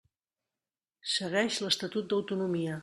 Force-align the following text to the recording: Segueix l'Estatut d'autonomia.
Segueix 1.17 1.61
l'Estatut 1.67 2.11
d'autonomia. 2.15 2.79